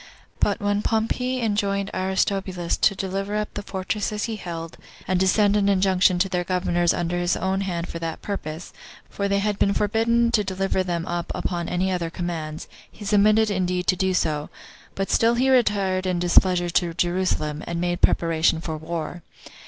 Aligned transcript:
But 0.39 0.59
when 0.59 0.81
Pompey 0.81 1.41
enjoined 1.43 1.91
Aristobulus 1.93 2.75
to 2.75 2.95
deliver 2.95 3.35
up 3.35 3.53
the 3.53 3.61
fortresses 3.61 4.23
he 4.23 4.35
held, 4.35 4.77
and 5.07 5.19
to 5.19 5.27
send 5.27 5.55
an 5.55 5.69
injunction 5.69 6.17
to 6.17 6.27
their 6.27 6.43
governors 6.43 6.91
under 6.91 7.19
his 7.19 7.37
own 7.37 7.61
hand 7.61 7.87
for 7.87 7.99
that 7.99 8.23
purpose, 8.23 8.73
for 9.11 9.27
they 9.27 9.37
had 9.37 9.59
been 9.59 9.75
forbidden 9.75 10.31
to 10.31 10.43
deliver 10.43 10.81
them 10.81 11.05
up 11.05 11.31
upon 11.35 11.69
any 11.69 11.91
other 11.91 12.09
commands, 12.09 12.67
he 12.91 13.05
submitted 13.05 13.51
indeed 13.51 13.85
to 13.85 13.95
do 13.95 14.15
so; 14.15 14.49
but 14.95 15.11
still 15.11 15.35
he 15.35 15.51
retired 15.51 16.07
in 16.07 16.17
displeasure 16.17 16.71
to 16.71 16.95
Jerusalem, 16.95 17.63
and 17.67 17.79
made 17.79 18.01
preparation 18.01 18.59
for 18.59 18.77
war. 18.77 19.21